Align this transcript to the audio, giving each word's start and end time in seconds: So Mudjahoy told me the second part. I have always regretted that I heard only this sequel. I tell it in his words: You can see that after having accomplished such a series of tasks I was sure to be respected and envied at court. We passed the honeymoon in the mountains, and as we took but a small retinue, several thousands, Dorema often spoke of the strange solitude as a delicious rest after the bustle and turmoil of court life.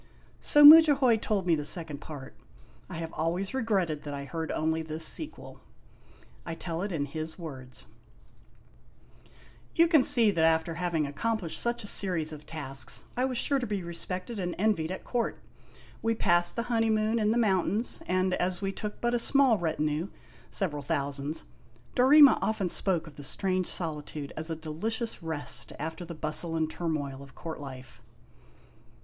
So 0.39 0.63
Mudjahoy 0.65 1.17
told 1.17 1.45
me 1.45 1.53
the 1.53 1.63
second 1.63 1.99
part. 2.01 2.33
I 2.89 2.95
have 2.95 3.13
always 3.13 3.53
regretted 3.53 4.01
that 4.01 4.15
I 4.15 4.25
heard 4.25 4.51
only 4.51 4.81
this 4.81 5.05
sequel. 5.05 5.61
I 6.43 6.55
tell 6.55 6.81
it 6.81 6.91
in 6.91 7.05
his 7.05 7.37
words: 7.37 7.85
You 9.75 9.87
can 9.87 10.01
see 10.01 10.31
that 10.31 10.43
after 10.43 10.73
having 10.73 11.05
accomplished 11.05 11.61
such 11.61 11.83
a 11.83 11.87
series 11.87 12.33
of 12.33 12.47
tasks 12.47 13.05
I 13.15 13.25
was 13.25 13.37
sure 13.37 13.59
to 13.59 13.67
be 13.67 13.83
respected 13.83 14.39
and 14.39 14.55
envied 14.57 14.89
at 14.89 15.03
court. 15.03 15.39
We 16.01 16.15
passed 16.15 16.55
the 16.55 16.63
honeymoon 16.63 17.19
in 17.19 17.29
the 17.29 17.37
mountains, 17.37 18.01
and 18.07 18.33
as 18.33 18.59
we 18.59 18.71
took 18.71 18.99
but 19.01 19.13
a 19.13 19.19
small 19.19 19.59
retinue, 19.59 20.07
several 20.49 20.81
thousands, 20.81 21.45
Dorema 21.95 22.39
often 22.41 22.69
spoke 22.69 23.05
of 23.05 23.17
the 23.17 23.23
strange 23.23 23.67
solitude 23.67 24.33
as 24.35 24.49
a 24.49 24.55
delicious 24.55 25.21
rest 25.21 25.73
after 25.77 26.05
the 26.05 26.15
bustle 26.15 26.55
and 26.55 26.71
turmoil 26.71 27.21
of 27.21 27.35
court 27.35 27.59
life. 27.61 28.01